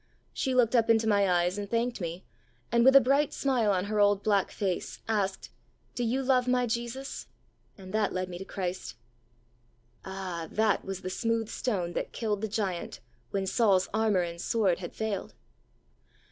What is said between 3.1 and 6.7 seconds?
smile on her old black face, asked,' Do you love my